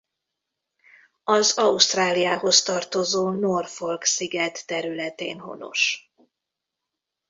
Az 1.23 1.57
Ausztráliához 1.57 2.61
tartozó 2.63 3.29
Norfolk-sziget 3.29 4.65
területén 4.65 5.39
honos. 5.39 6.11